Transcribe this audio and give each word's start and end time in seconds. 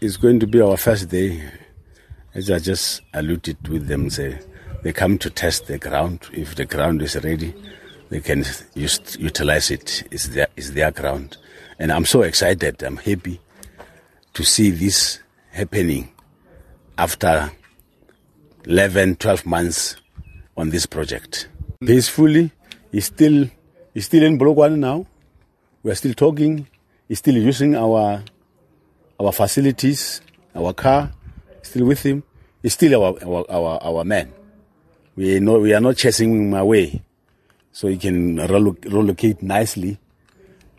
it's 0.00 0.16
going 0.16 0.40
to 0.40 0.46
be 0.46 0.60
our 0.60 0.76
first 0.76 1.08
day. 1.10 1.42
As 2.32 2.50
I 2.50 2.58
just 2.58 3.02
alluded 3.12 3.68
with 3.68 3.88
them, 3.88 4.08
say 4.08 4.38
they 4.82 4.92
come 4.92 5.18
to 5.18 5.30
test 5.30 5.66
the 5.66 5.78
ground. 5.78 6.28
If 6.32 6.54
the 6.54 6.64
ground 6.64 7.02
is 7.02 7.16
ready, 7.16 7.54
they 8.08 8.20
can 8.20 8.44
use, 8.74 9.16
utilize 9.18 9.70
it. 9.70 10.04
It's 10.10 10.28
their, 10.28 10.46
it's 10.56 10.70
their 10.70 10.90
ground. 10.90 11.36
And 11.78 11.92
I'm 11.92 12.04
so 12.04 12.22
excited. 12.22 12.82
I'm 12.82 12.96
happy 12.96 13.40
to 14.34 14.44
see 14.44 14.70
this 14.70 15.20
happening 15.50 16.12
after 16.96 17.50
11, 18.64 19.16
12 19.16 19.44
months 19.44 19.96
on 20.56 20.70
this 20.70 20.86
project. 20.86 21.48
Peacefully, 21.84 22.52
he's 22.92 23.06
still, 23.06 23.48
he's 23.92 24.06
still 24.06 24.22
in 24.22 24.38
Polokwane 24.38 24.78
now. 24.78 25.06
We 25.82 25.90
are 25.90 25.96
still 25.96 26.14
talking. 26.14 26.68
He's 27.08 27.18
still 27.18 27.36
using 27.36 27.74
our, 27.74 28.22
our 29.20 29.32
facilities, 29.32 30.22
our 30.54 30.72
car, 30.72 31.12
still 31.62 31.86
with 31.86 32.02
him. 32.02 32.22
He's 32.62 32.72
still 32.72 33.02
our, 33.02 33.18
our, 33.22 33.44
our, 33.50 33.82
our 33.82 34.04
man. 34.04 34.32
We, 35.14 35.38
know, 35.40 35.60
we 35.60 35.74
are 35.74 35.80
not 35.80 35.96
chasing 35.96 36.32
him 36.32 36.54
away. 36.54 37.02
So 37.72 37.88
he 37.88 37.98
can 37.98 38.36
relocate 38.36 39.42
nicely. 39.42 39.98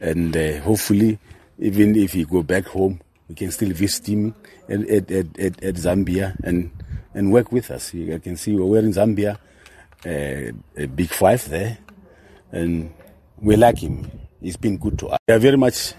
And 0.00 0.34
uh, 0.36 0.60
hopefully, 0.60 1.18
even 1.58 1.94
if 1.96 2.14
he 2.14 2.24
go 2.24 2.42
back 2.42 2.66
home, 2.66 3.00
we 3.28 3.34
can 3.34 3.50
still 3.52 3.72
visit 3.72 4.08
him 4.08 4.34
at, 4.68 4.80
at, 4.88 5.10
at, 5.10 5.62
at 5.62 5.74
Zambia 5.74 6.34
and, 6.42 6.70
and 7.14 7.30
work 7.32 7.52
with 7.52 7.70
us. 7.70 7.92
You 7.92 8.18
can 8.18 8.36
see 8.36 8.54
we're 8.56 8.78
in 8.78 8.92
Zambia, 8.92 9.36
uh, 10.06 10.52
a 10.76 10.86
big 10.86 11.10
five 11.10 11.46
there, 11.48 11.78
and 12.50 12.92
we 13.40 13.56
like 13.56 13.78
him. 13.78 14.10
He's 14.40 14.56
been 14.56 14.78
good 14.78 14.98
to 15.00 15.08
us. 15.08 15.18
We 15.28 15.34
are 15.34 15.38
very 15.38 15.58
much 15.58 15.92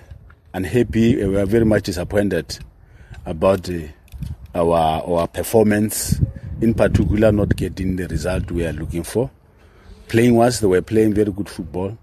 unhappy. 0.53 1.15
We 1.23 1.37
are 1.37 1.45
very 1.45 1.65
much 1.65 1.83
disappointed 1.83 2.59
about 3.25 3.69
uh, 3.69 3.79
our 4.55 5.03
our 5.03 5.27
performance, 5.27 6.21
in 6.61 6.73
particular, 6.73 7.31
not 7.31 7.55
getting 7.55 7.95
the 7.95 8.07
result 8.07 8.51
we 8.51 8.65
are 8.65 8.73
looking 8.73 9.03
for. 9.03 9.29
Playing 10.07 10.35
once, 10.35 10.59
they 10.59 10.67
were 10.67 10.81
playing 10.81 11.13
very 11.13 11.31
good 11.31 11.49
football, 11.49 11.97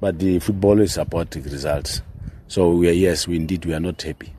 but 0.00 0.18
the 0.18 0.38
football 0.38 0.80
is 0.80 0.98
about 0.98 1.30
the 1.30 1.40
results. 1.40 2.02
So 2.46 2.70
we 2.70 2.88
are, 2.88 2.92
yes, 2.92 3.26
we 3.26 3.36
indeed 3.36 3.64
we 3.64 3.72
are 3.74 3.80
not 3.80 4.00
happy. 4.02 4.34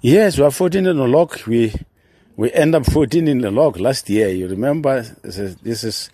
Yes, 0.00 0.38
we 0.38 0.44
are 0.44 0.50
14 0.50 0.86
in 0.86 0.96
the 0.96 1.08
log. 1.08 1.36
We 1.46 1.74
we 2.36 2.52
end 2.52 2.74
up 2.74 2.86
14 2.86 3.26
in 3.26 3.38
the 3.38 3.50
log 3.50 3.78
last 3.78 4.08
year. 4.08 4.28
You 4.28 4.48
remember? 4.48 5.02
This 5.22 5.38
is, 5.38 5.56
this 5.56 5.84
is 5.84 6.10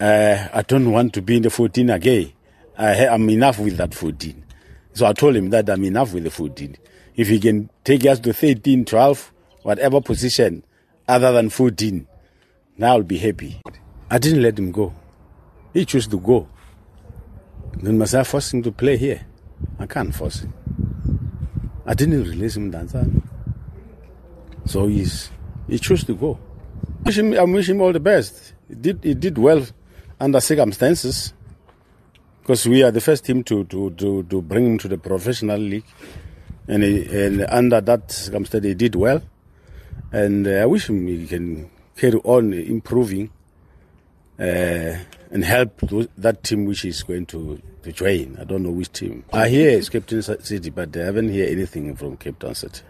uh, 0.00 0.48
I 0.52 0.62
don't 0.62 0.90
want 0.90 1.14
to 1.14 1.22
be 1.22 1.36
in 1.36 1.42
the 1.42 1.50
14 1.50 1.90
again. 1.90 2.32
I, 2.76 3.06
I'm 3.06 3.28
enough 3.30 3.58
with 3.58 3.76
that 3.76 3.94
14. 3.94 4.43
So 4.94 5.06
I 5.06 5.12
told 5.12 5.36
him 5.36 5.50
that 5.50 5.68
I'm 5.68 5.84
enough 5.84 6.14
with 6.14 6.24
the 6.24 6.30
14. 6.30 6.76
If 7.16 7.28
he 7.28 7.38
can 7.40 7.68
take 7.82 8.06
us 8.06 8.20
to 8.20 8.32
13, 8.32 8.84
12, 8.84 9.32
whatever 9.62 10.00
position 10.00 10.64
other 11.08 11.32
than 11.32 11.50
14, 11.50 12.06
now 12.78 12.92
I'll 12.94 13.02
be 13.02 13.18
happy. 13.18 13.60
I 14.10 14.18
didn't 14.18 14.42
let 14.42 14.58
him 14.58 14.70
go. 14.70 14.94
He 15.72 15.84
chose 15.84 16.06
to 16.08 16.18
go. 16.18 16.48
Then 17.74 17.98
must 17.98 18.14
I 18.14 18.22
force 18.22 18.54
him 18.54 18.62
to 18.62 18.72
play 18.72 18.96
here? 18.96 19.26
I 19.78 19.86
can't 19.86 20.14
force 20.14 20.40
him. 20.40 20.54
I 21.86 21.94
didn't 21.94 22.22
release 22.22 22.56
him 22.56 22.70
that 22.70 22.88
time. 22.90 23.28
So 24.66 24.86
he's 24.86 25.30
he 25.68 25.78
chose 25.78 26.04
to 26.04 26.14
go. 26.14 26.38
I 27.04 27.08
wish 27.08 27.18
him, 27.18 27.34
I 27.34 27.42
wish 27.42 27.68
him 27.68 27.80
all 27.80 27.92
the 27.92 28.00
best. 28.00 28.54
He 28.68 28.74
did 28.76 29.02
he 29.02 29.14
did 29.14 29.36
well 29.38 29.66
under 30.20 30.40
circumstances 30.40 31.34
because 32.44 32.68
we 32.68 32.82
are 32.82 32.90
the 32.90 33.00
first 33.00 33.24
team 33.24 33.42
to, 33.42 33.64
to, 33.64 33.88
to, 33.92 34.22
to 34.24 34.42
bring 34.42 34.66
him 34.66 34.78
to 34.78 34.86
the 34.86 34.98
professional 34.98 35.56
league. 35.56 35.86
And, 36.68 36.82
he, 36.82 37.24
and 37.24 37.40
under 37.48 37.80
that 37.80 38.10
circumstance, 38.10 38.66
he 38.66 38.74
did 38.74 38.94
well. 38.94 39.22
And 40.12 40.46
uh, 40.46 40.50
I 40.50 40.66
wish 40.66 40.90
him 40.90 41.06
he 41.06 41.26
can 41.26 41.70
carry 41.96 42.20
on 42.22 42.52
improving 42.52 43.30
uh, 44.38 44.42
and 44.42 45.42
help 45.42 45.80
those, 45.80 46.08
that 46.18 46.42
team 46.42 46.66
which 46.66 46.84
is 46.84 47.02
going 47.02 47.24
to, 47.26 47.62
to 47.82 47.92
join. 47.92 48.36
I 48.38 48.44
don't 48.44 48.62
know 48.62 48.72
which 48.72 48.92
team. 48.92 49.24
I 49.32 49.48
hear 49.48 49.78
it's 49.78 49.88
Cape 49.88 50.04
Town 50.04 50.20
City, 50.20 50.68
but 50.68 50.94
I 50.98 51.04
haven't 51.04 51.30
heard 51.30 51.48
anything 51.48 51.96
from 51.96 52.18
Cape 52.18 52.38
Town 52.38 52.54
City. 52.54 52.82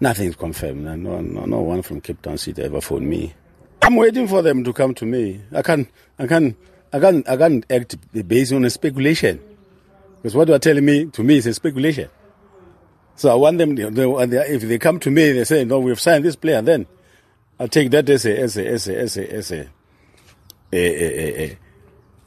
Nothing's 0.00 0.34
confirmed. 0.34 0.82
No, 0.82 0.96
no, 0.96 1.20
no 1.20 1.60
one 1.60 1.82
from 1.82 2.00
Cape 2.00 2.20
Town 2.20 2.36
City 2.36 2.62
ever 2.62 2.80
phoned 2.80 3.08
me. 3.08 3.32
I'm 3.80 3.94
waiting 3.94 4.26
for 4.26 4.42
them 4.42 4.64
to 4.64 4.72
come 4.72 4.92
to 4.94 5.06
me. 5.06 5.40
I 5.54 5.62
can't, 5.62 5.88
I 6.18 6.26
can't, 6.26 6.56
I 6.92 7.00
can't, 7.00 7.28
I 7.28 7.36
can't 7.36 7.66
act 7.70 7.96
based 8.26 8.52
on 8.52 8.64
a 8.64 8.70
speculation. 8.70 9.40
Because 10.16 10.34
what 10.34 10.48
you 10.48 10.54
are 10.54 10.58
telling 10.58 10.84
me, 10.84 11.06
to 11.06 11.22
me, 11.22 11.36
is 11.36 11.46
a 11.46 11.54
speculation. 11.54 12.08
So 13.16 13.30
I 13.30 13.34
want 13.34 13.58
them, 13.58 13.76
if 13.76 14.62
they 14.62 14.78
come 14.78 15.00
to 15.00 15.10
me, 15.10 15.32
they 15.32 15.44
say, 15.44 15.64
no, 15.64 15.80
we've 15.80 16.00
signed 16.00 16.24
this 16.24 16.36
player, 16.36 16.62
then 16.62 16.86
I'll 17.58 17.68
take 17.68 17.90
that 17.90 18.08
as 18.08 18.24
a, 18.24 18.38
as 18.38 18.56
a, 18.56 18.66
as 18.66 18.88
a, 18.88 18.98
as 18.98 19.16
a, 19.16 19.32
as 19.32 19.50
a, 19.50 19.68
a, 20.72 21.50
a, 21.52 21.58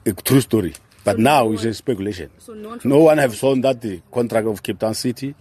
a, 0.06 0.14
true 0.14 0.42
story. 0.42 0.74
But 1.04 1.16
so 1.16 1.22
now 1.22 1.44
no 1.46 1.54
it's 1.54 1.64
a 1.64 1.74
speculation. 1.74 2.30
So 2.40 2.54
no 2.54 2.70
one, 2.70 2.80
no 2.84 3.00
one 3.00 3.18
have 3.20 3.36
shown 3.36 3.62
that 3.62 3.82
the 3.82 4.02
contract 4.12 4.48
of 4.48 4.62
Cape 4.62 4.80
Town 4.80 4.94
City. 4.94 5.34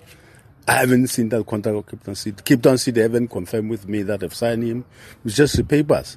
I 0.69 0.73
haven't 0.75 1.09
seen 1.09 1.29
that 1.31 1.45
contract 1.45 1.77
of 1.77 1.87
Cape 1.87 2.05
Town 2.05 2.15
City. 2.15 2.43
Cape 2.45 2.63
Town 2.63 2.79
City 2.79 3.01
haven't 3.01 3.29
confirmed 3.29 3.71
with 3.71 3.89
me 3.89 4.03
that 4.03 4.21
they've 4.21 4.33
signed 4.33 4.63
him. 4.63 4.85
It's 5.25 5.35
just 5.37 5.57
the 5.57 5.65
papers. 5.65 6.17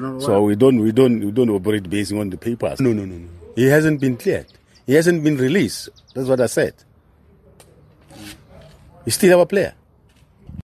No, 0.00 0.18
so 0.20 0.42
we 0.42 0.56
don't, 0.56 0.80
we 0.80 0.92
don't, 0.92 1.24
we 1.24 1.30
don't 1.30 1.50
operate 1.50 1.88
based 1.88 2.12
on 2.12 2.30
the 2.30 2.36
papers. 2.36 2.80
No, 2.80 2.92
no, 2.92 3.04
no, 3.04 3.16
no. 3.16 3.28
He 3.54 3.66
hasn't 3.66 4.00
been 4.00 4.16
cleared. 4.16 4.46
He 4.86 4.94
hasn't 4.94 5.22
been 5.22 5.36
released. 5.36 5.90
That's 6.14 6.28
what 6.28 6.40
I 6.40 6.46
said. 6.46 6.74
He's 9.04 9.14
still 9.14 9.38
our 9.38 9.46
player. 9.46 9.74